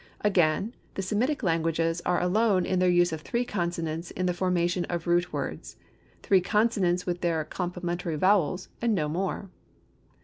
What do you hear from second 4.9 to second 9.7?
root words; three consonants with their complementary vowels and no more.